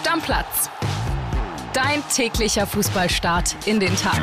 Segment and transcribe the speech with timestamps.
[0.00, 0.70] Stammplatz.
[1.74, 4.18] Dein täglicher Fußballstart in den Tag.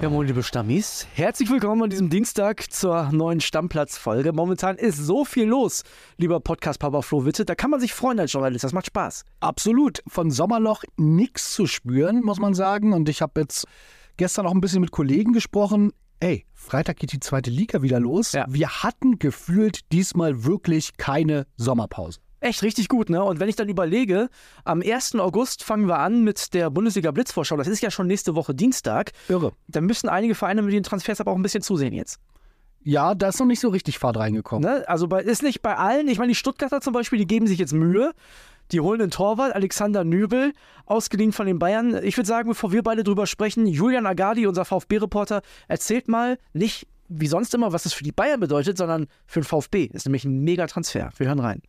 [0.00, 1.08] Ja, moin, liebe Stammis.
[1.14, 4.32] Herzlich willkommen an diesem Dienstag zur neuen Stammplatz-Folge.
[4.32, 5.82] Momentan ist so viel los,
[6.16, 7.44] lieber Podcast-Papa Flo Witte.
[7.44, 8.62] Da kann man sich freuen als Journalist.
[8.62, 9.24] Das macht Spaß.
[9.40, 10.00] Absolut.
[10.06, 12.92] Von Sommerloch nichts zu spüren, muss man sagen.
[12.92, 13.66] Und ich habe jetzt
[14.16, 15.92] gestern auch ein bisschen mit Kollegen gesprochen.
[16.22, 18.30] Ey, Freitag geht die zweite Liga wieder los.
[18.30, 18.46] Ja.
[18.48, 22.20] Wir hatten gefühlt diesmal wirklich keine Sommerpause.
[22.38, 23.24] Echt richtig gut, ne?
[23.24, 24.28] Und wenn ich dann überlege,
[24.64, 25.16] am 1.
[25.16, 27.56] August fangen wir an mit der Bundesliga Blitzvorschau.
[27.56, 29.10] Das ist ja schon nächste Woche Dienstag.
[29.28, 29.52] Irre.
[29.66, 32.20] Da müssen einige Vereine mit den Transfers aber auch ein bisschen zusehen jetzt.
[32.84, 34.68] Ja, da ist noch nicht so richtig Fahrt reingekommen.
[34.68, 34.88] Ne?
[34.88, 36.06] Also bei, ist nicht bei allen.
[36.06, 38.12] Ich meine, die Stuttgarter zum Beispiel, die geben sich jetzt Mühe.
[38.70, 40.52] Die holen den Torwart, Alexander Nübel,
[40.86, 42.02] ausgeliehen von den Bayern.
[42.02, 46.86] Ich würde sagen, bevor wir beide drüber sprechen, Julian Agadi, unser VfB-Reporter, erzählt mal nicht
[47.08, 49.88] wie sonst immer, was das für die Bayern bedeutet, sondern für den VfB.
[49.88, 51.10] Das ist nämlich ein mega Transfer.
[51.18, 51.62] Wir hören rein.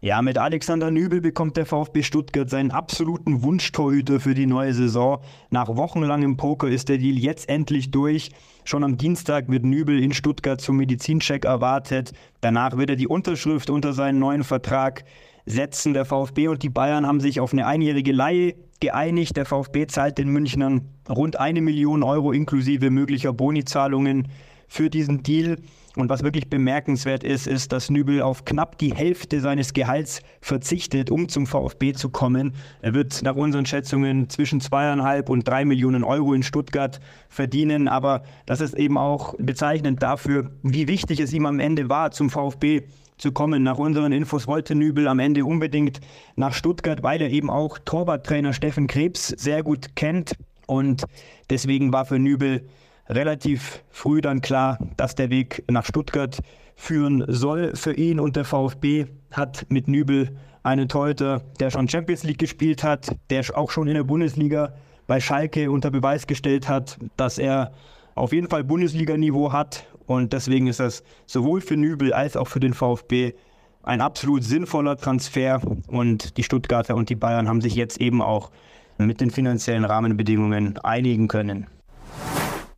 [0.00, 5.20] Ja, mit Alexander Nübel bekommt der VfB Stuttgart seinen absoluten Wunschtorhüter für die neue Saison.
[5.50, 8.30] Nach wochenlangem Poker ist der Deal jetzt endlich durch.
[8.64, 12.12] Schon am Dienstag wird Nübel in Stuttgart zum Medizincheck erwartet.
[12.40, 15.04] Danach wird er die Unterschrift unter seinen neuen Vertrag
[15.48, 15.94] setzen.
[15.94, 19.36] Der VfB und die Bayern haben sich auf eine einjährige Leihe geeinigt.
[19.36, 24.28] Der VfB zahlt den Münchnern rund eine Million Euro inklusive möglicher Bonizahlungen
[24.68, 25.56] für diesen Deal.
[25.96, 31.10] Und was wirklich bemerkenswert ist, ist, dass Nübel auf knapp die Hälfte seines Gehalts verzichtet,
[31.10, 32.52] um zum VfB zu kommen.
[32.82, 37.88] Er wird nach unseren Schätzungen zwischen zweieinhalb und drei Millionen Euro in Stuttgart verdienen.
[37.88, 42.30] Aber das ist eben auch bezeichnend dafür, wie wichtig es ihm am Ende war, zum
[42.30, 42.82] VfB
[43.18, 43.62] zu kommen.
[43.62, 46.00] Nach unseren Infos wollte Nübel am Ende unbedingt
[46.36, 50.32] nach Stuttgart, weil er eben auch Torwarttrainer Steffen Krebs sehr gut kennt.
[50.66, 51.04] Und
[51.50, 52.68] deswegen war für Nübel
[53.08, 56.38] relativ früh dann klar, dass der Weg nach Stuttgart
[56.76, 62.22] führen soll für ihn und der VfB hat mit Nübel einen Torhüter, der schon Champions
[62.22, 64.74] League gespielt hat, der auch schon in der Bundesliga
[65.06, 67.72] bei Schalke unter Beweis gestellt hat, dass er
[68.18, 72.60] auf jeden Fall Bundesliga-Niveau hat und deswegen ist das sowohl für Nübel als auch für
[72.60, 73.34] den VfB
[73.82, 78.50] ein absolut sinnvoller Transfer und die Stuttgarter und die Bayern haben sich jetzt eben auch
[78.98, 81.66] mit den finanziellen Rahmenbedingungen einigen können.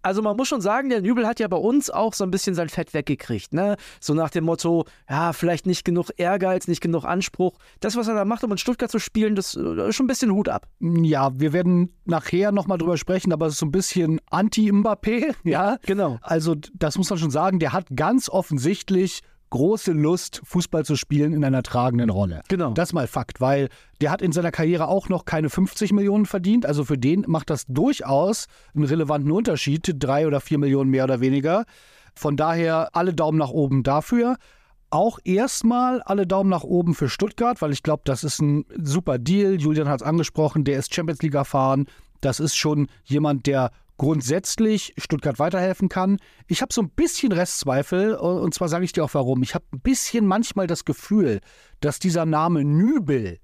[0.02, 2.54] Also man muss schon sagen, der Nübel hat ja bei uns auch so ein bisschen
[2.54, 3.76] sein Fett weggekriegt, ne?
[4.00, 7.58] So nach dem Motto, ja, vielleicht nicht genug Ehrgeiz, nicht genug Anspruch.
[7.80, 10.08] Das, was er da macht, um in Stuttgart zu spielen, das äh, ist schon ein
[10.08, 10.66] bisschen Hut ab.
[10.80, 15.78] Ja, wir werden nachher nochmal drüber sprechen, aber es ist so ein bisschen anti-Mbappé, ja?
[15.86, 16.18] Genau.
[16.22, 21.32] Also, das muss man schon sagen, der hat ganz offensichtlich große Lust, Fußball zu spielen
[21.32, 22.42] in einer tragenden Rolle.
[22.48, 22.72] Genau.
[22.72, 23.68] Das ist mal Fakt, weil
[24.00, 26.64] der hat in seiner Karriere auch noch keine 50 Millionen verdient.
[26.66, 31.20] Also für den macht das durchaus einen relevanten Unterschied, drei oder vier Millionen mehr oder
[31.20, 31.64] weniger.
[32.14, 34.36] Von daher alle Daumen nach oben dafür.
[34.90, 39.18] Auch erstmal alle Daumen nach oben für Stuttgart, weil ich glaube, das ist ein super
[39.18, 39.60] Deal.
[39.60, 41.86] Julian hat es angesprochen, der ist Champions League erfahren.
[42.20, 46.16] Das ist schon jemand, der grundsätzlich Stuttgart weiterhelfen kann.
[46.46, 49.42] Ich habe so ein bisschen Restzweifel und zwar sage ich dir auch warum.
[49.42, 51.40] Ich habe ein bisschen manchmal das Gefühl,
[51.80, 53.38] dass dieser Name Nübel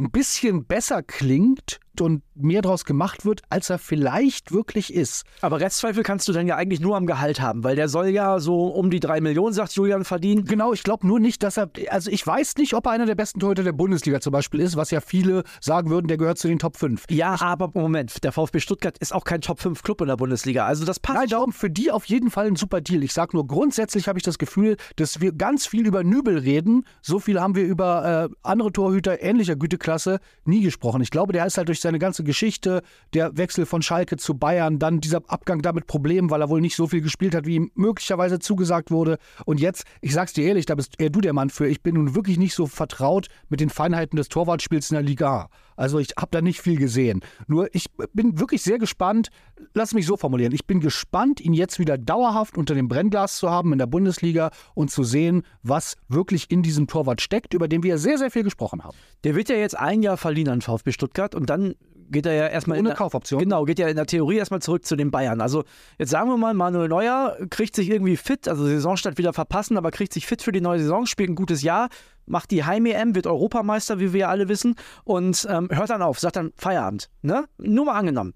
[0.00, 5.24] ein bisschen besser klingt und mehr draus gemacht wird, als er vielleicht wirklich ist.
[5.40, 8.40] Aber Restzweifel kannst du dann ja eigentlich nur am Gehalt haben, weil der soll ja
[8.40, 10.44] so um die drei Millionen, sagt Julian, verdienen.
[10.44, 13.14] Genau, ich glaube nur nicht, dass er, also ich weiß nicht, ob er einer der
[13.14, 16.48] besten Torhüter der Bundesliga zum Beispiel ist, was ja viele sagen würden, der gehört zu
[16.48, 17.04] den Top 5.
[17.10, 20.66] Ja, aber Moment, der VfB Stuttgart ist auch kein Top 5 Club in der Bundesliga,
[20.66, 21.18] also das passt.
[21.18, 23.02] Nein, darum für die auf jeden Fall ein super Deal.
[23.02, 26.84] Ich sage nur, grundsätzlich habe ich das Gefühl, dass wir ganz viel über Nübel reden.
[27.02, 31.02] So viel haben wir über äh, andere Torhüter ähnlicher Güteklasse nie gesprochen.
[31.02, 32.82] Ich glaube, der ist halt durch seine ganze Geschichte,
[33.14, 36.76] der Wechsel von Schalke zu Bayern, dann dieser Abgang damit Problemen, weil er wohl nicht
[36.76, 39.18] so viel gespielt hat, wie ihm möglicherweise zugesagt wurde.
[39.44, 41.66] Und jetzt, ich sag's dir ehrlich, da bist eher du der Mann für.
[41.66, 45.48] Ich bin nun wirklich nicht so vertraut mit den Feinheiten des Torwartspiels in der Liga.
[45.80, 47.22] Also ich habe da nicht viel gesehen.
[47.46, 49.30] Nur ich bin wirklich sehr gespannt.
[49.72, 50.52] Lass mich so formulieren.
[50.52, 54.50] Ich bin gespannt, ihn jetzt wieder dauerhaft unter dem Brennglas zu haben in der Bundesliga
[54.74, 58.42] und zu sehen, was wirklich in diesem Torwart steckt, über den wir sehr, sehr viel
[58.42, 58.94] gesprochen haben.
[59.24, 61.74] Der wird ja jetzt ein Jahr verliehen an VfB Stuttgart und dann
[62.10, 63.40] geht er ja erstmal Ohne in der, Kaufoption.
[63.40, 65.40] Genau, geht ja in der Theorie erstmal zurück zu den Bayern.
[65.40, 65.64] Also
[65.98, 69.90] jetzt sagen wir mal, Manuel Neuer kriegt sich irgendwie fit, also Saisonstart wieder verpassen, aber
[69.90, 71.88] kriegt sich fit für die neue Saison, spielt ein gutes Jahr,
[72.26, 74.74] macht die Heim-EM, wird Europameister, wie wir ja alle wissen,
[75.04, 77.10] und ähm, hört dann auf, sagt dann Feierabend.
[77.22, 77.44] Ne?
[77.58, 78.34] Nur mal angenommen.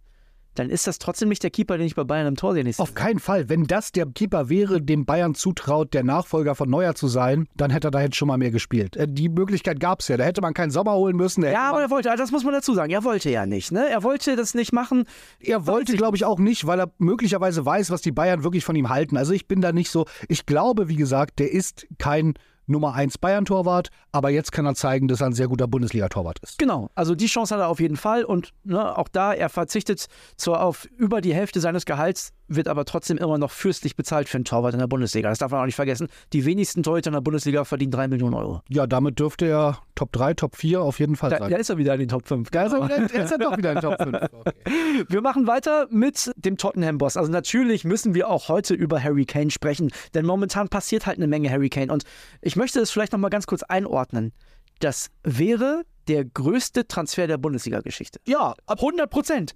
[0.55, 2.65] Dann ist das trotzdem nicht der Keeper, den ich bei Bayern im Tor sehe.
[2.79, 3.49] Auf keinen Fall.
[3.49, 7.71] Wenn das der Keeper wäre, dem Bayern zutraut, der Nachfolger von Neuer zu sein, dann
[7.71, 8.97] hätte er da jetzt schon mal mehr gespielt.
[8.97, 10.17] Äh, Die Möglichkeit gab es ja.
[10.17, 11.43] Da hätte man keinen Sommer holen müssen.
[11.45, 13.89] Ja, aber er wollte, also das muss man dazu sagen, er wollte ja nicht, ne?
[13.89, 15.05] Er wollte das nicht machen.
[15.41, 18.77] er wollte, glaube ich, auch nicht, weil er möglicherweise weiß, was die Bayern wirklich von
[18.77, 19.17] ihm halten.
[19.17, 20.07] Also ich bin da nicht so.
[20.29, 22.35] Ich glaube, wie gesagt, der ist kein
[22.67, 26.59] Nummer 1 Bayern-Torwart, aber jetzt kann er zeigen, dass er ein sehr guter Bundesliga-Torwart ist.
[26.59, 30.07] Genau, also die Chance hat er auf jeden Fall und ne, auch da, er verzichtet
[30.37, 34.37] zwar auf über die Hälfte seines Gehalts, wird aber trotzdem immer noch fürstlich bezahlt für
[34.37, 35.29] einen Torwart in der Bundesliga.
[35.29, 36.09] Das darf man auch nicht vergessen.
[36.33, 38.61] Die wenigsten Torhüter in der Bundesliga verdienen 3 Millionen Euro.
[38.69, 41.51] Ja, damit dürfte er Top 3, Top 4 auf jeden Fall Da, sein.
[41.51, 42.51] da ist er wieder in den Top 5.
[42.51, 44.19] Da ist er, wieder, jetzt ist er doch wieder in Top 5.
[44.35, 45.05] Okay.
[45.09, 47.17] Wir machen weiter mit dem Tottenham-Boss.
[47.17, 51.27] Also natürlich müssen wir auch heute über Harry Kane sprechen, denn momentan passiert halt eine
[51.27, 51.93] Menge Harry Kane.
[51.93, 52.05] Und
[52.43, 54.33] ich möchte es vielleicht nochmal ganz kurz einordnen.
[54.81, 58.21] Das wäre der größte Transfer der Bundesliga-Geschichte.
[58.27, 59.55] Ja, Ab 100 Prozent.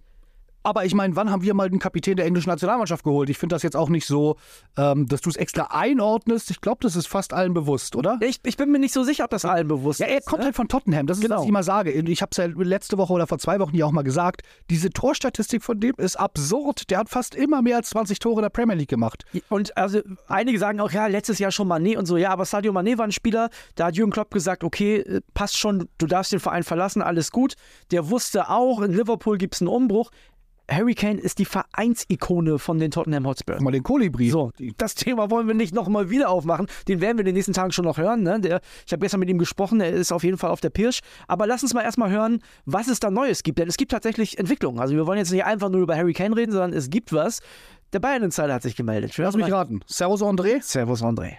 [0.62, 3.30] Aber ich meine, wann haben wir mal den Kapitän der englischen Nationalmannschaft geholt?
[3.30, 4.36] Ich finde das jetzt auch nicht so,
[4.76, 6.50] ähm, dass du es extra einordnest.
[6.50, 8.18] Ich glaube, das ist fast allen bewusst, oder?
[8.20, 10.26] Ich, ich bin mir nicht so sicher, ob das allen bewusst Ja, er ist.
[10.26, 10.46] kommt ne?
[10.46, 11.06] halt von Tottenham.
[11.06, 11.36] Das ist, Genau.
[11.36, 11.90] was ich immer sage.
[11.92, 14.42] Ich habe es ja letzte Woche oder vor zwei Wochen ja auch mal gesagt.
[14.70, 16.90] Diese Torstatistik von dem ist absurd.
[16.90, 19.24] Der hat fast immer mehr als 20 Tore in der Premier League gemacht.
[19.48, 22.72] Und also einige sagen auch, ja, letztes Jahr schon Mané und so, ja, aber Sadio
[22.72, 26.32] Mané war ein Spieler, da hat Jürgen Klopp gesagt, okay, äh, passt schon, du darfst
[26.32, 27.54] den Verein verlassen, alles gut.
[27.90, 30.10] Der wusste auch, in Liverpool gibt es einen Umbruch.
[30.70, 33.60] Harry Kane ist die Vereinsikone von den Tottenham Hotspurs.
[33.60, 34.28] Mal den Kolibri.
[34.28, 36.66] So, das Thema wollen wir nicht nochmal wieder aufmachen.
[36.88, 38.22] Den werden wir in den nächsten Tagen schon noch hören.
[38.22, 38.40] Ne?
[38.40, 41.00] Der, ich habe gestern mit ihm gesprochen, er ist auf jeden Fall auf der Pirsch.
[41.26, 43.58] Aber lass uns mal erstmal hören, was es da Neues gibt.
[43.58, 44.78] Denn es gibt tatsächlich Entwicklungen.
[44.78, 47.40] Also wir wollen jetzt nicht einfach nur über Harry Kane reden, sondern es gibt was.
[47.94, 49.16] Der Bayern Insider hat sich gemeldet.
[49.16, 49.80] Lass mich raten.
[49.86, 50.62] Servus André.
[50.62, 51.36] Servus André.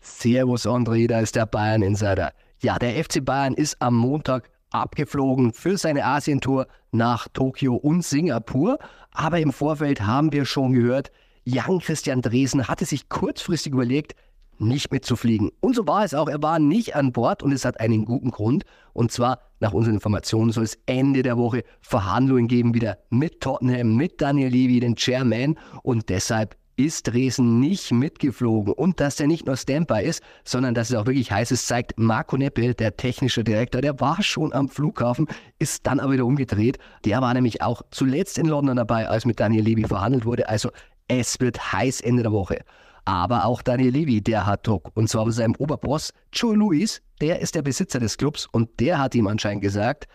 [0.00, 2.32] Servus André, da ist der Bayern Insider.
[2.60, 8.78] Ja, der FC Bayern ist am Montag abgeflogen für seine Asientour nach Tokio und Singapur.
[9.12, 11.10] Aber im Vorfeld haben wir schon gehört,
[11.44, 14.14] Jan Christian Dresen hatte sich kurzfristig überlegt,
[14.58, 15.50] nicht mitzufliegen.
[15.60, 16.28] Und so war es auch.
[16.28, 18.64] Er war nicht an Bord und es hat einen guten Grund.
[18.92, 23.96] Und zwar, nach unseren Informationen, soll es Ende der Woche Verhandlungen geben, wieder mit Tottenham,
[23.96, 25.58] mit Daniel Levy, den Chairman.
[25.82, 28.72] Und deshalb ist Dresden nicht mitgeflogen.
[28.72, 31.98] Und dass der nicht nur Standby ist, sondern dass es auch wirklich heiß ist, zeigt
[31.98, 33.80] Marco Neppe, der technische Direktor.
[33.80, 35.26] Der war schon am Flughafen,
[35.58, 36.78] ist dann aber wieder umgedreht.
[37.04, 40.48] Der war nämlich auch zuletzt in London dabei, als mit Daniel Levy verhandelt wurde.
[40.48, 40.70] Also
[41.08, 42.60] es wird heiß Ende der Woche.
[43.04, 44.90] Aber auch Daniel Levy, der hat Druck.
[44.94, 48.98] Und zwar bei seinem Oberboss, Joe Louis, der ist der Besitzer des Clubs und der
[48.98, 50.06] hat ihm anscheinend gesagt,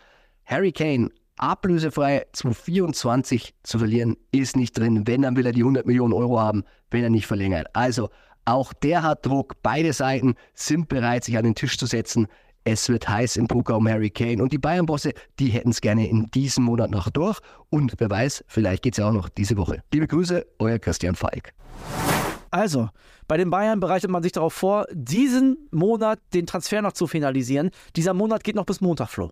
[0.45, 1.09] Harry Kane
[1.39, 5.07] ablösefrei zu 24 zu verlieren, ist nicht drin.
[5.07, 7.67] Wenn, dann will er die 100 Millionen Euro haben, wenn er nicht verlängert.
[7.73, 8.09] Also,
[8.45, 9.55] auch der hat Druck.
[9.61, 12.27] Beide Seiten sind bereit, sich an den Tisch zu setzen.
[12.63, 14.41] Es wird heiß im Poker um Harry Kane.
[14.41, 17.39] Und die Bayern-Bosse, die hätten es gerne in diesem Monat noch durch.
[17.69, 19.83] Und wer weiß, vielleicht geht es ja auch noch diese Woche.
[19.93, 21.53] Liebe Grüße, euer Christian Falk.
[22.51, 22.89] Also,
[23.27, 27.69] bei den Bayern bereitet man sich darauf vor, diesen Monat den Transfer noch zu finalisieren.
[27.95, 29.29] Dieser Monat geht noch bis Montag, Flo.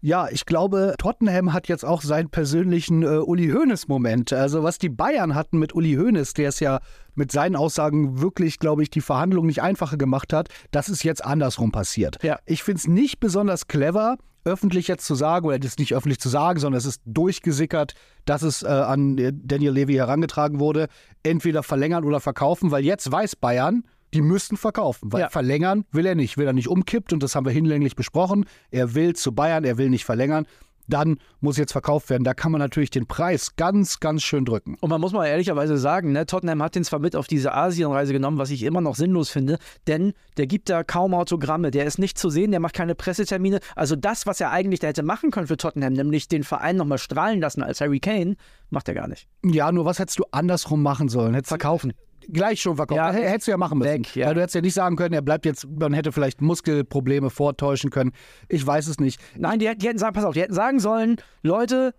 [0.00, 4.32] Ja, ich glaube, Tottenham hat jetzt auch seinen persönlichen äh, Uli Hoeneß-Moment.
[4.32, 6.78] Also was die Bayern hatten mit Uli Hoeneß, der es ja
[7.16, 11.24] mit seinen Aussagen wirklich, glaube ich, die Verhandlungen nicht einfacher gemacht hat, das ist jetzt
[11.24, 12.22] andersrum passiert.
[12.22, 12.38] Ja.
[12.46, 16.28] Ich finde es nicht besonders clever, öffentlich jetzt zu sagen, oder das nicht öffentlich zu
[16.28, 17.94] sagen, sondern es ist durchgesickert,
[18.24, 20.86] dass es äh, an Daniel Levy herangetragen wurde,
[21.24, 23.82] entweder verlängern oder verkaufen, weil jetzt weiß Bayern,
[24.14, 25.28] die müssten verkaufen, weil Ja.
[25.30, 28.46] verlängern will er nicht, will er nicht umkippt und das haben wir hinlänglich besprochen.
[28.70, 30.46] Er will zu Bayern, er will nicht verlängern.
[30.90, 32.24] Dann muss jetzt verkauft werden.
[32.24, 34.78] Da kann man natürlich den Preis ganz, ganz schön drücken.
[34.80, 38.14] Und man muss mal ehrlicherweise sagen, ne, Tottenham hat den zwar mit auf diese Asienreise
[38.14, 41.98] genommen, was ich immer noch sinnlos finde, denn der gibt da kaum Autogramme, der ist
[41.98, 43.60] nicht zu sehen, der macht keine Pressetermine.
[43.76, 46.96] Also das, was er eigentlich da hätte machen können für Tottenham, nämlich den Verein nochmal
[46.96, 48.36] strahlen lassen als Harry Kane,
[48.70, 49.28] macht er gar nicht.
[49.44, 51.34] Ja, nur was hättest du andersrum machen sollen?
[51.34, 51.92] Hättest Verkaufen.
[52.28, 52.96] Gleich schon verkauft.
[52.96, 53.90] Ja, hättest du ja machen müssen.
[53.90, 54.26] weg, ja.
[54.26, 57.90] Weil du hättest ja nicht sagen können, er bleibt jetzt, man hätte vielleicht Muskelprobleme vortäuschen
[57.90, 58.12] können.
[58.48, 59.20] Ich weiß es nicht.
[59.36, 61.94] Nein, die, die hätten sagen, pass auf, die hätten sagen sollen, Leute,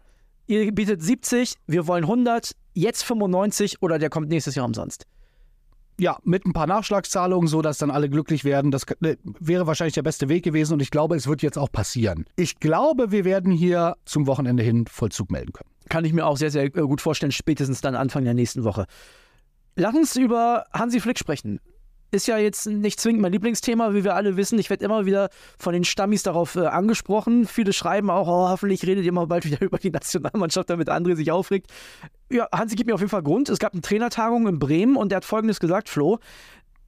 [0.48, 5.05] ihr bietet 70, wir wollen 100, jetzt 95 oder der kommt nächstes Jahr umsonst.
[6.00, 8.71] Ja, mit ein paar Nachschlagszahlungen, so dass dann alle glücklich werden.
[8.71, 11.69] Das äh, wäre wahrscheinlich der beste Weg gewesen und ich glaube, es wird jetzt auch
[11.69, 12.25] passieren.
[12.38, 15.69] Ich glaube, wir werden hier zum Wochenende hin Vollzug melden können.
[15.89, 18.86] Kann ich mir auch sehr, sehr äh, gut vorstellen, spätestens dann Anfang der nächsten Woche.
[19.79, 21.62] Lass uns über Hansi Flick sprechen.
[22.12, 24.59] Ist ja jetzt nicht zwingend mein Lieblingsthema, wie wir alle wissen.
[24.59, 27.48] Ich werde immer wieder von den Stammis darauf äh, angesprochen.
[27.48, 31.15] Viele schreiben auch, oh, hoffentlich redet ihr mal bald wieder über die Nationalmannschaft, damit André
[31.15, 31.71] sich aufregt.
[32.29, 33.48] Ja, Hansi gibt mir auf jeden Fall Grund.
[33.48, 36.19] Es gab eine Trainertagung in Bremen und der hat folgendes gesagt, Flo.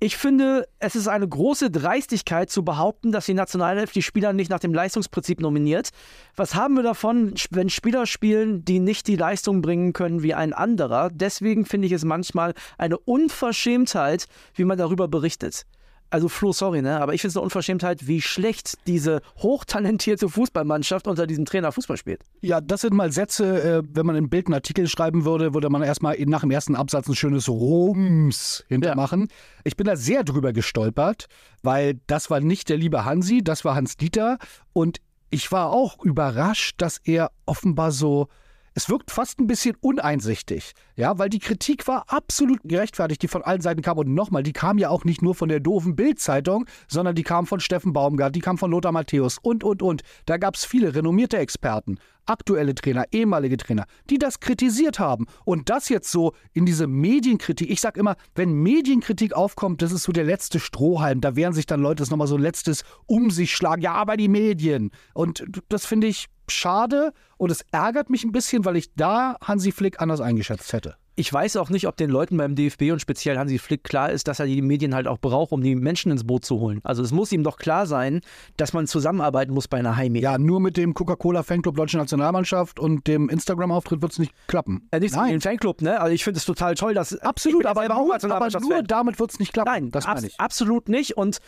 [0.03, 4.49] Ich finde, es ist eine große Dreistigkeit zu behaupten, dass die Nationalelf die Spieler nicht
[4.49, 5.89] nach dem Leistungsprinzip nominiert.
[6.35, 10.53] Was haben wir davon, wenn Spieler spielen, die nicht die Leistung bringen können wie ein
[10.53, 11.11] anderer?
[11.11, 15.67] Deswegen finde ich es manchmal eine Unverschämtheit, wie man darüber berichtet.
[16.11, 16.99] Also Flo, sorry, ne?
[16.99, 21.97] aber ich finde es eine Unverschämtheit, wie schlecht diese hochtalentierte Fußballmannschaft unter diesem Trainer Fußball
[21.97, 22.21] spielt.
[22.41, 25.69] Ja, das sind mal Sätze, äh, wenn man im Bild einen Artikel schreiben würde, würde
[25.69, 29.21] man erstmal nach dem ersten Absatz ein schönes Rums hintermachen.
[29.21, 29.35] Ja.
[29.63, 31.27] Ich bin da sehr drüber gestolpert,
[31.63, 34.37] weil das war nicht der liebe Hansi, das war Hans Dieter
[34.73, 34.99] und
[35.29, 38.27] ich war auch überrascht, dass er offenbar so
[38.73, 43.41] es wirkt fast ein bisschen uneinsichtig, ja, weil die Kritik war absolut gerechtfertigt, die von
[43.41, 43.97] allen Seiten kam.
[43.97, 47.45] Und nochmal, die kam ja auch nicht nur von der doofen Bild-Zeitung, sondern die kam
[47.47, 50.03] von Steffen Baumgart, die kam von Lothar Matthäus und, und, und.
[50.25, 55.25] Da gab es viele renommierte Experten, aktuelle Trainer, ehemalige Trainer, die das kritisiert haben.
[55.43, 60.03] Und das jetzt so in diese Medienkritik, ich sag immer, wenn Medienkritik aufkommt, das ist
[60.03, 61.19] so der letzte Strohhalm.
[61.19, 63.81] Da werden sich dann Leute das nochmal so ein letztes um sich schlagen.
[63.81, 64.91] Ja, aber die Medien.
[65.13, 69.71] Und das finde ich schade und es ärgert mich ein bisschen, weil ich da Hansi
[69.71, 70.95] Flick anders eingeschätzt hätte.
[71.15, 74.27] Ich weiß auch nicht, ob den Leuten beim DFB und speziell Hansi Flick klar ist,
[74.27, 76.79] dass er die Medien halt auch braucht, um die Menschen ins Boot zu holen.
[76.83, 78.21] Also es muss ihm doch klar sein,
[78.55, 80.31] dass man zusammenarbeiten muss bei einer Heimmedia.
[80.31, 84.87] Ja, nur mit dem Coca-Cola Fanclub Deutsche Nationalmannschaft und dem Instagram-Auftritt wird es nicht klappen.
[84.91, 85.31] Äh, nicht Nein.
[85.31, 85.99] den Fanclub, ne?
[85.99, 89.39] Also ich finde es total toll, dass absolut, aber, nur, aber nur damit wird es
[89.39, 89.69] nicht klappen.
[89.69, 90.39] Nein, das meine ich.
[90.39, 91.17] Absolut nicht.
[91.17, 91.39] Und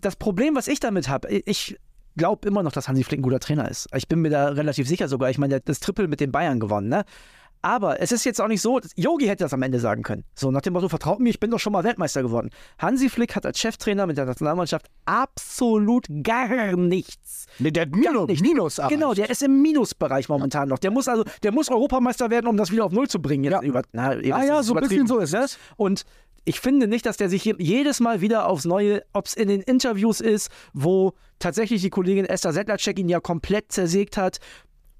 [0.00, 1.78] das Problem, was ich damit habe, ich
[2.16, 3.88] glaube immer noch, dass Hansi Flick ein guter Trainer ist.
[3.94, 5.30] Ich bin mir da relativ sicher sogar.
[5.30, 7.04] Ich meine, der hat das Triple mit den Bayern gewonnen, ne?
[7.64, 10.24] Aber es ist jetzt auch nicht so, Yogi hätte das am Ende sagen können.
[10.34, 12.50] So nach dem Motto, vertraut mir, ich bin doch schon mal Weltmeister geworden.
[12.78, 17.46] Hansi Flick hat als Cheftrainer mit der Nationalmannschaft absolut gar nichts.
[17.58, 18.42] Nee, der hat Minus, nicht.
[18.42, 18.94] Minus erreicht.
[18.94, 20.66] Genau, der ist im Minusbereich momentan ja.
[20.66, 20.78] noch.
[20.78, 23.44] Der muss also, der muss Europameister werden, um das wieder auf Null zu bringen.
[23.44, 25.56] Jetzt ja, über, na, ah, ja, so ein bisschen so ist es.
[25.76, 26.04] Und
[26.44, 29.60] ich finde nicht, dass der sich jedes Mal wieder aufs Neue, ob es in den
[29.60, 34.38] Interviews ist, wo tatsächlich die Kollegin Esther Sedlacek ihn ja komplett zersägt hat,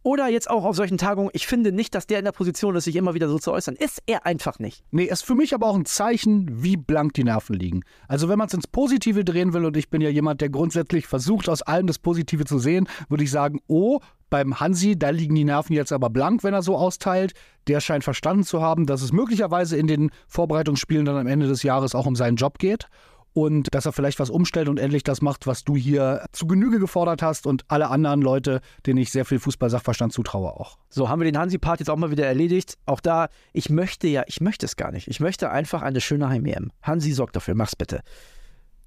[0.05, 2.85] oder jetzt auch auf solchen Tagungen, ich finde nicht, dass der in der Position ist,
[2.85, 3.75] sich immer wieder so zu äußern.
[3.75, 4.85] Ist er einfach nicht.
[4.91, 7.85] Nee, ist für mich aber auch ein Zeichen, wie blank die Nerven liegen.
[8.07, 11.07] Also wenn man es ins Positive drehen will, und ich bin ja jemand, der grundsätzlich
[11.07, 14.01] versucht, aus allem das Positive zu sehen, würde ich sagen, oh,
[14.35, 17.35] beim Hansi, da liegen die Nerven jetzt aber blank, wenn er so austeilt.
[17.69, 21.63] Der scheint verstanden zu haben, dass es möglicherweise in den Vorbereitungsspielen dann am Ende des
[21.63, 22.89] Jahres auch um seinen Job geht
[23.33, 26.81] und dass er vielleicht was umstellt und endlich das macht, was du hier zu Genüge
[26.81, 30.79] gefordert hast und alle anderen Leute, denen ich sehr viel Fußball-Sachverstand zutraue auch.
[30.89, 32.77] So haben wir den Hansi-Part jetzt auch mal wieder erledigt.
[32.87, 35.07] Auch da, ich möchte ja, ich möchte es gar nicht.
[35.07, 36.73] Ich möchte einfach eine schöne Heim-EM.
[36.83, 38.01] Hansi, sorg dafür, mach's bitte.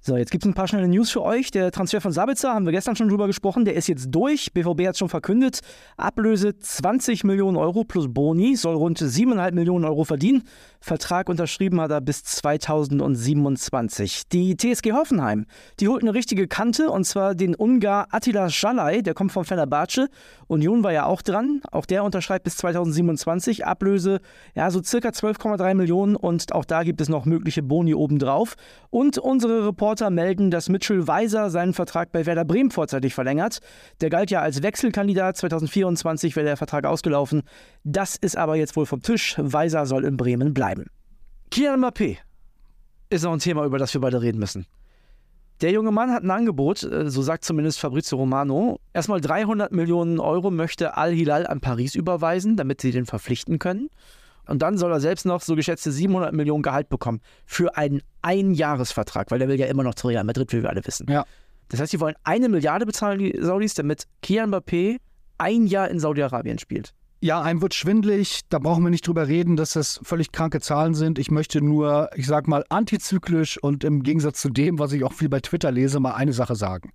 [0.00, 1.50] So, jetzt gibt es ein paar schnelle News für euch.
[1.50, 4.52] Der Transfer von Sabitzer, haben wir gestern schon drüber gesprochen, der ist jetzt durch.
[4.52, 5.58] BVB hat es schon verkündet.
[5.96, 10.44] Ablöse 20 Millionen Euro plus Boni, soll rund 7,5 Millionen Euro verdienen.
[10.80, 14.28] Vertrag unterschrieben hat er bis 2027.
[14.28, 15.46] Die TSG Hoffenheim,
[15.80, 20.08] die holt eine richtige Kante und zwar den Ungar Attila Schalay, der kommt von Fenerbahce.
[20.46, 23.66] Union war ja auch dran, auch der unterschreibt bis 2027.
[23.66, 24.20] Ablöse,
[24.54, 28.54] ja, so circa 12,3 Millionen und auch da gibt es noch mögliche Boni obendrauf.
[28.90, 33.60] Und unsere Reporter melden, dass Mitchell Weiser seinen Vertrag bei Werder Bremen vorzeitig verlängert.
[34.00, 37.42] Der galt ja als Wechselkandidat, 2024 wäre der Vertrag ausgelaufen.
[37.84, 39.36] Das ist aber jetzt wohl vom Tisch.
[39.38, 40.86] Weiser soll in Bremen bleiben.
[41.50, 42.18] Kian Mbappé
[43.10, 44.66] ist auch ein Thema, über das wir beide reden müssen.
[45.60, 48.78] Der junge Mann hat ein Angebot, äh, so sagt zumindest Fabrizio Romano.
[48.92, 53.90] Erstmal 300 Millionen Euro möchte Al-Hilal an Paris überweisen, damit sie den verpflichten können.
[54.48, 59.30] Und dann soll er selbst noch so geschätzte 700 Millionen Gehalt bekommen für einen Einjahresvertrag,
[59.30, 61.06] weil der will ja immer noch zu Real Madrid, wie wir alle wissen.
[61.08, 61.24] Ja.
[61.68, 64.98] Das heißt, sie wollen eine Milliarde bezahlen, die Saudis, damit Kian Mbappé
[65.36, 66.94] ein Jahr in Saudi-Arabien spielt.
[67.20, 70.94] Ja, einem wird schwindlig, da brauchen wir nicht drüber reden, dass das völlig kranke Zahlen
[70.94, 71.18] sind.
[71.18, 75.12] Ich möchte nur, ich sag mal, antizyklisch und im Gegensatz zu dem, was ich auch
[75.12, 76.92] viel bei Twitter lese, mal eine Sache sagen.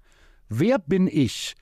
[0.48, 1.56] Wer bin ich,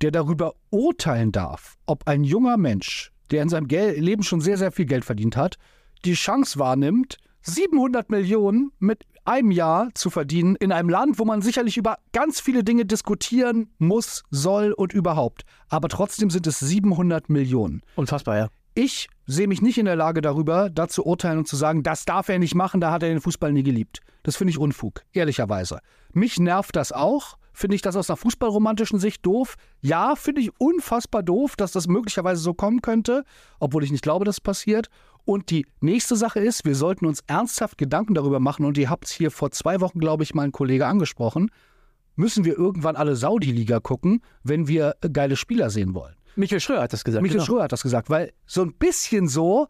[0.00, 4.72] der darüber urteilen darf, ob ein junger Mensch, der in seinem Leben schon sehr, sehr
[4.72, 5.56] viel Geld verdient hat,
[6.04, 11.42] die Chance wahrnimmt, 700 Millionen mit einem Jahr zu verdienen in einem Land, wo man
[11.42, 15.42] sicherlich über ganz viele Dinge diskutieren muss, soll und überhaupt.
[15.68, 17.82] Aber trotzdem sind es 700 Millionen.
[17.96, 18.48] Unfassbar, ja.
[18.74, 22.04] Ich sehe mich nicht in der Lage darüber, da zu urteilen und zu sagen, das
[22.04, 24.00] darf er nicht machen, da hat er den Fußball nie geliebt.
[24.22, 25.80] Das finde ich Unfug, ehrlicherweise.
[26.12, 27.36] Mich nervt das auch.
[27.60, 29.56] Finde ich das aus einer fußballromantischen Sicht doof?
[29.82, 33.22] Ja, finde ich unfassbar doof, dass das möglicherweise so kommen könnte,
[33.58, 34.88] obwohl ich nicht glaube, dass es passiert.
[35.26, 39.04] Und die nächste Sache ist, wir sollten uns ernsthaft Gedanken darüber machen, und ihr habt
[39.04, 41.50] es hier vor zwei Wochen, glaube ich, mal ein Kollege angesprochen,
[42.16, 46.14] müssen wir irgendwann alle Saudi-Liga gucken, wenn wir geile Spieler sehen wollen.
[46.36, 47.20] Michael Schröer hat das gesagt.
[47.20, 47.46] Michael genau.
[47.46, 49.68] Schröer hat das gesagt, weil so ein bisschen so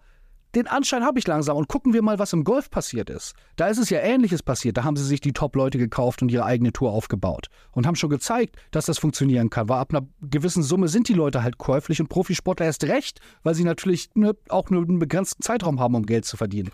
[0.55, 1.57] den Anschein habe ich langsam.
[1.57, 3.35] Und gucken wir mal, was im Golf passiert ist.
[3.57, 4.77] Da ist es ja Ähnliches passiert.
[4.77, 7.49] Da haben sie sich die Top-Leute gekauft und ihre eigene Tour aufgebaut.
[7.73, 9.69] Und haben schon gezeigt, dass das funktionieren kann.
[9.69, 13.55] Weil ab einer gewissen Summe sind die Leute halt käuflich und Profisportler erst recht, weil
[13.55, 16.71] sie natürlich ne, auch nur einen begrenzten Zeitraum haben, um Geld zu verdienen.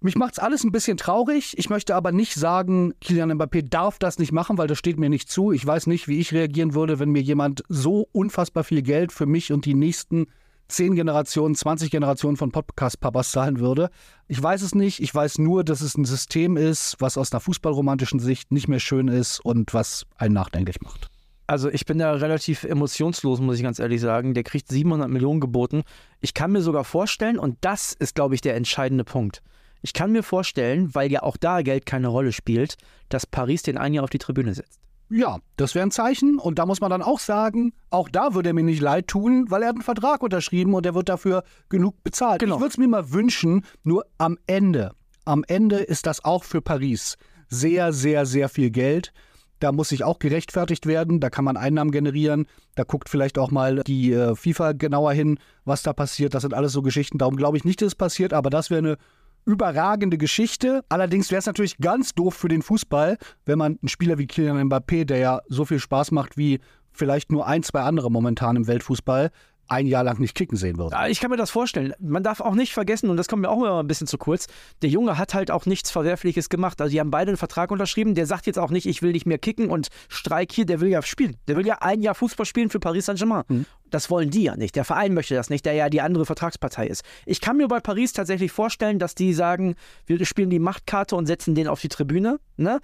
[0.00, 1.58] Mich macht's alles ein bisschen traurig.
[1.58, 5.08] Ich möchte aber nicht sagen, Kylian Mbappé darf das nicht machen, weil das steht mir
[5.08, 5.50] nicht zu.
[5.50, 9.26] Ich weiß nicht, wie ich reagieren würde, wenn mir jemand so unfassbar viel Geld für
[9.26, 10.26] mich und die nächsten
[10.68, 13.90] 10 Generationen, 20 Generationen von Podcast-Papas zahlen würde.
[14.26, 15.00] Ich weiß es nicht.
[15.00, 18.80] Ich weiß nur, dass es ein System ist, was aus einer fußballromantischen Sicht nicht mehr
[18.80, 21.08] schön ist und was einen nachdenklich macht.
[21.46, 24.34] Also ich bin da relativ emotionslos, muss ich ganz ehrlich sagen.
[24.34, 25.82] Der kriegt 700 Millionen geboten.
[26.20, 29.42] Ich kann mir sogar vorstellen, und das ist, glaube ich, der entscheidende Punkt.
[29.80, 32.76] Ich kann mir vorstellen, weil ja auch da Geld keine Rolle spielt,
[33.08, 34.80] dass Paris den ein Jahr auf die Tribüne setzt.
[35.10, 36.38] Ja, das wäre ein Zeichen.
[36.38, 39.46] Und da muss man dann auch sagen, auch da würde er mir nicht leid tun,
[39.48, 42.40] weil er hat einen Vertrag unterschrieben und er wird dafür genug bezahlt.
[42.40, 42.56] Genau.
[42.56, 44.92] Ich würde es mir mal wünschen, nur am Ende,
[45.24, 47.16] am Ende ist das auch für Paris
[47.48, 49.12] sehr, sehr, sehr viel Geld.
[49.60, 52.46] Da muss sich auch gerechtfertigt werden, da kann man Einnahmen generieren,
[52.76, 56.34] da guckt vielleicht auch mal die äh, FIFA genauer hin, was da passiert.
[56.34, 57.18] Das sind alles so Geschichten.
[57.18, 58.98] Darum glaube ich nicht, dass es passiert, aber das wäre eine
[59.44, 60.84] überragende Geschichte.
[60.88, 63.16] Allerdings wäre es natürlich ganz doof für den Fußball,
[63.46, 66.60] wenn man einen Spieler wie Kylian Mbappé, der ja so viel Spaß macht wie
[66.92, 69.30] vielleicht nur ein, zwei andere momentan im Weltfußball,
[69.68, 70.96] ein Jahr lang nicht kicken sehen würde.
[71.08, 71.94] Ich kann mir das vorstellen.
[72.00, 74.46] Man darf auch nicht vergessen, und das kommt mir auch immer ein bisschen zu kurz,
[74.82, 76.80] der Junge hat halt auch nichts Verwerfliches gemacht.
[76.80, 78.14] Also die haben beide einen Vertrag unterschrieben.
[78.14, 80.88] Der sagt jetzt auch nicht, ich will nicht mehr kicken und streik hier, der will
[80.88, 81.36] ja spielen.
[81.46, 83.66] Der will ja ein Jahr Fußball spielen für Paris Saint-Germain.
[83.90, 84.76] Das wollen die ja nicht.
[84.76, 87.02] Der Verein möchte das nicht, der ja die andere Vertragspartei ist.
[87.24, 91.26] Ich kann mir bei Paris tatsächlich vorstellen, dass die sagen, wir spielen die Machtkarte und
[91.26, 92.38] setzen den auf die Tribüne.
[92.56, 92.80] Ne?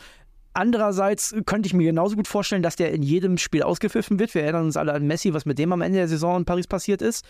[0.54, 4.34] Andererseits könnte ich mir genauso gut vorstellen, dass der in jedem Spiel ausgepfiffen wird.
[4.34, 6.68] Wir erinnern uns alle an Messi, was mit dem am Ende der Saison in Paris
[6.68, 7.24] passiert ist.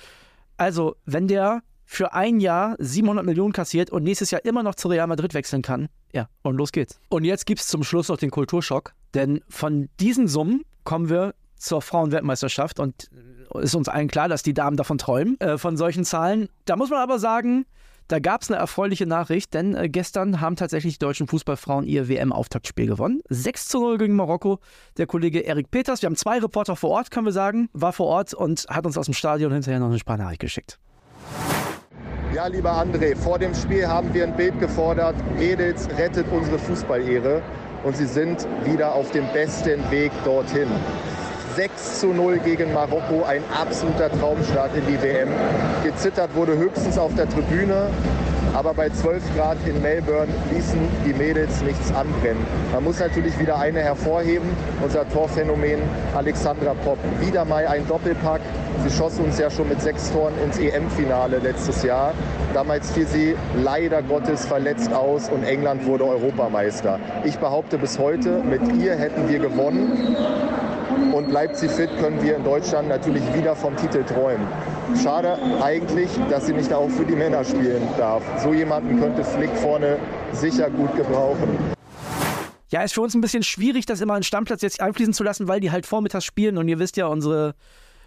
[0.56, 4.88] Also, wenn der für ein Jahr 700 Millionen kassiert und nächstes Jahr immer noch zu
[4.88, 7.00] Real Madrid wechseln kann, ja, und los geht's.
[7.08, 11.34] Und jetzt gibt es zum Schluss noch den Kulturschock, denn von diesen Summen kommen wir
[11.56, 13.10] zur Frauenweltmeisterschaft und
[13.60, 16.48] ist uns allen klar, dass die Damen davon träumen, äh, von solchen Zahlen.
[16.64, 17.66] Da muss man aber sagen,
[18.08, 22.08] da gab es eine erfreuliche Nachricht, denn äh, gestern haben tatsächlich die deutschen Fußballfrauen ihr
[22.08, 23.22] WM-Auftaktspiel gewonnen.
[23.28, 24.58] 6 zu 0 gegen Marokko.
[24.98, 28.06] Der Kollege Erik Peters, wir haben zwei Reporter vor Ort, können wir sagen, war vor
[28.06, 30.78] Ort und hat uns aus dem Stadion hinterher noch eine Sprachnachricht geschickt.
[32.34, 35.14] Ja, lieber André, vor dem Spiel haben wir ein Bild gefordert.
[35.38, 37.40] Mädels, rettet unsere Fußballehre.
[37.84, 40.68] Und sie sind wieder auf dem besten Weg dorthin.
[41.56, 45.28] 6 zu 0 gegen Marokko, ein absoluter Traumstart in die WM.
[45.84, 47.90] Gezittert wurde höchstens auf der Tribüne,
[48.54, 52.44] aber bei 12 Grad in Melbourne ließen die Mädels nichts anbrennen.
[52.72, 54.48] Man muss natürlich wieder eine hervorheben,
[54.82, 55.78] unser Torphänomen
[56.16, 56.98] Alexandra Popp.
[57.20, 58.40] Wieder mal ein Doppelpack.
[58.84, 62.14] Sie schoss uns ja schon mit sechs Toren ins EM-Finale letztes Jahr.
[62.52, 66.98] Damals fiel sie leider Gottes verletzt aus und England wurde Europameister.
[67.22, 70.16] Ich behaupte bis heute, mit ihr hätten wir gewonnen.
[71.12, 74.46] Und bleibt sie fit, können wir in Deutschland natürlich wieder vom Titel träumen.
[75.02, 78.22] Schade eigentlich, dass sie nicht auch für die Männer spielen darf.
[78.42, 79.98] So jemanden könnte Flick vorne
[80.32, 81.58] sicher gut gebrauchen.
[82.70, 85.46] Ja, ist für uns ein bisschen schwierig, das immer einen Stammplatz jetzt einfließen zu lassen,
[85.46, 87.54] weil die halt vormittags spielen und ihr wisst ja, unsere,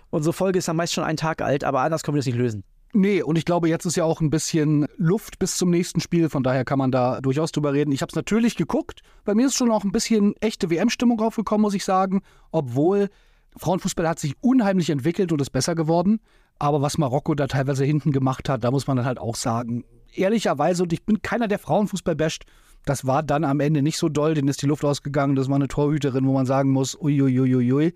[0.09, 2.37] unsere Folge ist ja meist schon einen Tag alt, aber anders können wir das nicht
[2.37, 2.63] lösen.
[2.93, 6.29] Nee, und ich glaube, jetzt ist ja auch ein bisschen Luft bis zum nächsten Spiel,
[6.29, 7.91] von daher kann man da durchaus drüber reden.
[7.91, 9.01] Ich habe es natürlich geguckt.
[9.25, 12.21] Bei mir ist schon auch ein bisschen echte WM-Stimmung aufgekommen, muss ich sagen,
[12.51, 13.09] obwohl
[13.57, 16.19] Frauenfußball hat sich unheimlich entwickelt und ist besser geworden.
[16.59, 19.83] Aber was Marokko da teilweise hinten gemacht hat, da muss man dann halt auch sagen,
[20.13, 22.45] ehrlicherweise, und ich bin keiner, der Frauenfußball basht,
[22.85, 25.35] das war dann am Ende nicht so doll, denen ist die Luft ausgegangen.
[25.35, 27.93] Das war eine Torhüterin, wo man sagen muss, uiuiuiui,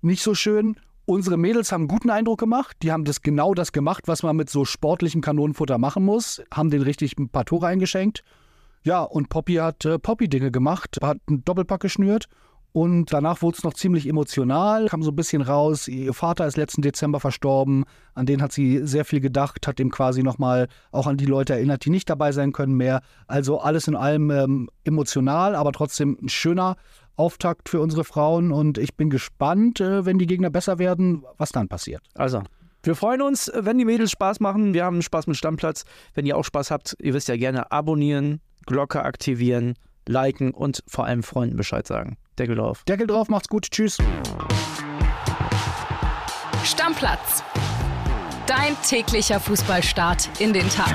[0.00, 0.76] nicht so schön.
[1.04, 2.76] Unsere Mädels haben einen guten Eindruck gemacht.
[2.82, 6.42] Die haben das genau das gemacht, was man mit so sportlichem Kanonenfutter machen muss.
[6.52, 8.22] Haben den richtig ein paar Tore eingeschenkt.
[8.84, 12.28] Ja, und Poppy hat äh, Poppy-Dinge gemacht, hat einen Doppelpack geschnürt.
[12.72, 15.88] Und danach wurde es noch ziemlich emotional, kam so ein bisschen raus.
[15.88, 17.84] Ihr Vater ist letzten Dezember verstorben.
[18.14, 21.52] An den hat sie sehr viel gedacht, hat ihm quasi nochmal auch an die Leute
[21.52, 23.02] erinnert, die nicht dabei sein können mehr.
[23.26, 26.76] Also alles in allem ähm, emotional, aber trotzdem ein schöner
[27.16, 28.52] Auftakt für unsere Frauen.
[28.52, 32.02] Und ich bin gespannt, äh, wenn die Gegner besser werden, was dann passiert.
[32.14, 32.42] Also,
[32.82, 34.74] wir freuen uns, wenn die Mädels Spaß machen.
[34.74, 35.84] Wir haben Spaß mit Stammplatz.
[36.14, 39.74] Wenn ihr auch Spaß habt, ihr wisst ja gerne abonnieren, Glocke aktivieren,
[40.08, 42.16] liken und vor allem Freunden Bescheid sagen.
[42.38, 42.82] Deckel drauf.
[42.88, 43.70] Deckel drauf, macht's gut.
[43.70, 43.98] Tschüss.
[46.64, 47.44] Stammplatz.
[48.46, 50.92] Dein täglicher Fußballstart in den Tag.